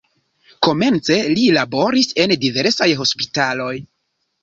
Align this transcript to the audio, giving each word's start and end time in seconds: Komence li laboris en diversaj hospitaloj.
Komence 0.67 1.17
li 1.35 1.45
laboris 1.59 2.11
en 2.25 2.37
diversaj 2.47 2.91
hospitaloj. 3.05 3.73